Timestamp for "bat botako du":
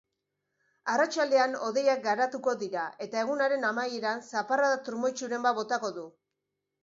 5.49-6.07